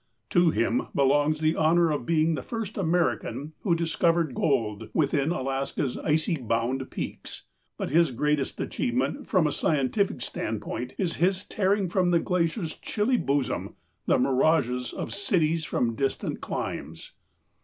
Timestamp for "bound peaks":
6.37-7.43